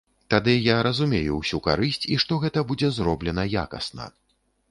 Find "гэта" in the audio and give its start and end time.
2.45-2.65